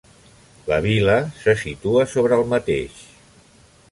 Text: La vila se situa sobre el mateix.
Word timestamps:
La 0.69 0.79
vila 0.85 1.17
se 1.43 1.53
situa 1.65 2.07
sobre 2.15 2.39
el 2.41 2.49
mateix. 2.57 3.01